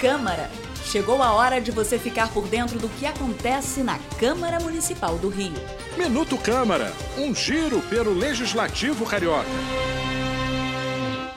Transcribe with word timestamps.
Câmara. 0.00 0.50
Chegou 0.84 1.22
a 1.22 1.32
hora 1.32 1.60
de 1.60 1.70
você 1.70 1.98
ficar 1.98 2.32
por 2.32 2.46
dentro 2.48 2.78
do 2.78 2.88
que 2.88 3.06
acontece 3.06 3.82
na 3.82 3.98
Câmara 4.18 4.60
Municipal 4.60 5.18
do 5.18 5.28
Rio. 5.28 5.52
Minuto 5.98 6.38
Câmara, 6.38 6.92
um 7.18 7.34
giro 7.34 7.80
pelo 7.82 8.12
Legislativo 8.12 9.04
Carioca. 9.04 9.48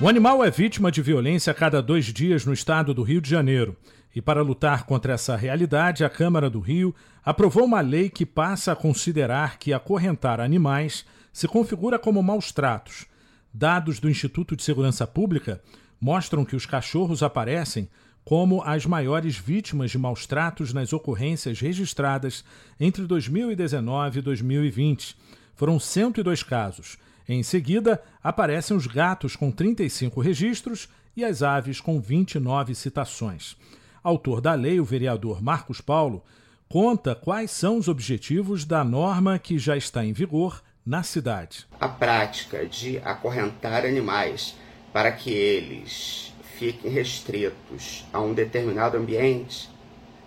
O 0.01 0.07
animal 0.07 0.43
é 0.43 0.49
vítima 0.49 0.91
de 0.91 1.01
violência 1.01 1.51
a 1.51 1.53
cada 1.53 1.81
dois 1.81 2.05
dias 2.05 2.45
no 2.45 2.53
estado 2.53 2.93
do 2.93 3.03
Rio 3.03 3.19
de 3.19 3.29
Janeiro. 3.29 3.75
E 4.15 4.21
para 4.21 4.41
lutar 4.41 4.85
contra 4.85 5.13
essa 5.13 5.35
realidade, 5.35 6.03
a 6.05 6.09
Câmara 6.09 6.49
do 6.49 6.59
Rio 6.59 6.95
aprovou 7.23 7.65
uma 7.65 7.81
lei 7.81 8.09
que 8.09 8.25
passa 8.25 8.71
a 8.71 8.75
considerar 8.75 9.59
que 9.59 9.73
acorrentar 9.73 10.39
animais 10.39 11.05
se 11.33 11.47
configura 11.47 11.99
como 11.99 12.23
maus 12.23 12.51
tratos. 12.51 13.05
Dados 13.53 13.99
do 13.99 14.09
Instituto 14.09 14.55
de 14.55 14.63
Segurança 14.63 15.05
Pública 15.05 15.61
mostram 15.99 16.45
que 16.45 16.55
os 16.55 16.65
cachorros 16.65 17.21
aparecem 17.21 17.89
como 18.29 18.61
as 18.61 18.85
maiores 18.85 19.39
vítimas 19.39 19.89
de 19.89 19.97
maus 19.97 20.27
tratos 20.27 20.71
nas 20.71 20.93
ocorrências 20.93 21.59
registradas 21.59 22.45
entre 22.79 23.07
2019 23.07 24.19
e 24.19 24.21
2020. 24.21 25.17
Foram 25.55 25.79
102 25.79 26.43
casos. 26.43 26.99
Em 27.27 27.41
seguida, 27.41 27.99
aparecem 28.23 28.77
os 28.77 28.85
gatos 28.85 29.35
com 29.35 29.49
35 29.49 30.21
registros 30.21 30.87
e 31.17 31.25
as 31.25 31.41
aves 31.41 31.81
com 31.81 31.99
29 31.99 32.75
citações. 32.75 33.57
Autor 34.03 34.41
da 34.41 34.53
lei, 34.53 34.79
o 34.79 34.85
vereador 34.85 35.41
Marcos 35.41 35.81
Paulo, 35.81 36.23
conta 36.67 37.15
quais 37.15 37.49
são 37.49 37.79
os 37.79 37.87
objetivos 37.87 38.63
da 38.63 38.83
norma 38.83 39.39
que 39.39 39.57
já 39.57 39.75
está 39.75 40.05
em 40.05 40.13
vigor 40.13 40.61
na 40.85 41.01
cidade. 41.01 41.65
A 41.79 41.89
prática 41.89 42.63
de 42.67 42.99
acorrentar 42.99 43.87
animais 43.87 44.55
para 44.93 45.11
que 45.11 45.31
eles 45.31 46.28
fiquem 46.59 46.91
restritos 46.91 48.05
a 48.11 48.19
um 48.19 48.33
determinado 48.33 48.97
ambiente, 48.97 49.69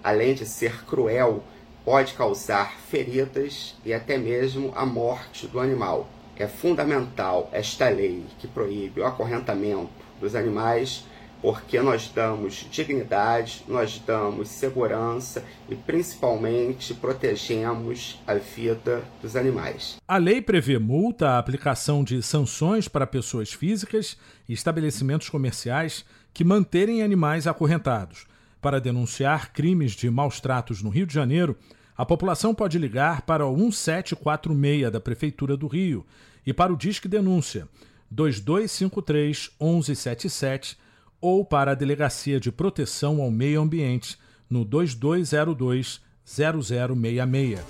além 0.02 0.33
de 0.33 0.47
ser 0.47 0.86
cruel, 0.86 1.44
pode 1.84 2.14
causar 2.14 2.72
feridas 2.89 3.77
e 3.84 3.92
até 3.92 4.16
mesmo 4.16 4.72
a 4.74 4.86
morte 4.86 5.47
do 5.47 5.61
animal. 5.61 6.08
É 6.34 6.47
fundamental 6.47 7.50
esta 7.52 7.91
lei 7.91 8.24
que 8.39 8.48
proíbe 8.48 9.02
o 9.02 9.06
acorrentamento 9.06 9.91
dos 10.19 10.34
animais 10.34 11.05
porque 11.43 11.83
nós 11.83 12.09
damos 12.09 12.65
dignidade, 12.71 13.65
nós 13.67 14.01
damos 14.07 14.48
segurança 14.48 15.45
e 15.69 15.75
principalmente 15.75 16.95
protegemos 16.95 18.23
a 18.25 18.35
vida 18.35 19.03
dos 19.21 19.35
animais. 19.35 19.97
A 20.07 20.17
lei 20.19 20.41
prevê 20.41 20.79
multa, 20.79 21.31
a 21.31 21.39
aplicação 21.39 22.05
de 22.05 22.23
sanções 22.23 22.87
para 22.87 23.09
pessoas 23.09 23.53
físicas 23.53 24.17
e 24.48 24.53
estabelecimentos 24.53 25.29
comerciais 25.29 26.05
que 26.33 26.45
manterem 26.45 27.03
animais 27.03 27.48
acorrentados. 27.48 28.27
Para 28.61 28.81
denunciar 28.81 29.53
crimes 29.53 29.93
de 29.93 30.09
maus 30.09 30.41
tratos 30.41 30.81
no 30.81 30.91
Rio 30.91 31.07
de 31.07 31.13
Janeiro, 31.13 31.59
a 31.97 32.07
população 32.07 32.55
pode 32.55 32.79
ligar 32.79 33.23
para 33.23 33.45
o 33.45 33.57
1746 33.57 34.93
da 34.93 35.01
Prefeitura 35.01 35.57
do 35.57 35.67
Rio 35.67 36.07
e 36.47 36.53
para 36.53 36.73
o 36.73 36.77
Disque 36.77 37.09
Denúncia 37.09 37.69
2253 38.13 39.51
1177 39.61 40.79
ou 41.23 41.45
para 41.45 41.70
a 41.70 41.75
Delegacia 41.75 42.41
de 42.41 42.51
Proteção 42.51 43.23
ao 43.23 43.31
Meio 43.31 43.62
Ambiente 43.62 44.19
no 44.51 44.65
2202 44.65 46.01
0066. 46.25 47.61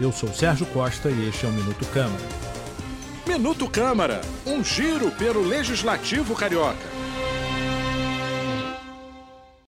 Eu 0.00 0.12
sou 0.12 0.32
Sérgio 0.32 0.66
Costa 0.66 1.10
e 1.10 1.28
este 1.28 1.46
é 1.46 1.48
o 1.48 1.52
Minuto 1.52 1.86
Câmara. 1.86 2.22
Minuto 3.26 3.68
Câmara, 3.68 4.20
um 4.46 4.62
giro 4.62 5.10
pelo 5.12 5.42
Legislativo 5.42 6.34
Carioca. 6.34 7.07